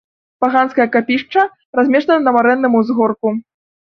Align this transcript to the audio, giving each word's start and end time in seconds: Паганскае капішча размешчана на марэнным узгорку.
Паганскае 0.43 0.87
капішча 0.95 1.43
размешчана 1.79 2.25
на 2.27 2.31
марэнным 2.37 2.79
узгорку. 2.79 3.27